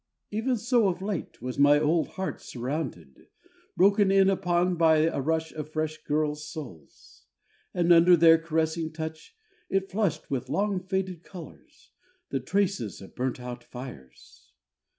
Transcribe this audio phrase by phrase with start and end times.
[0.31, 3.27] Even so of late was my old heart surrounded,
[3.77, 7.27] broken in upon by a rush of fresh girls' souls...
[7.71, 9.35] and under their caressing touch
[9.69, 11.91] it flushed with long faded colours,
[12.29, 14.53] the traces of burnt out fires